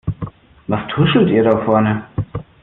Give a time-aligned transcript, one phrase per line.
[0.65, 2.05] Was tuschelt ihr da vorne?